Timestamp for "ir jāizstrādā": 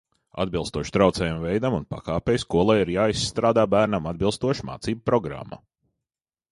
2.85-3.67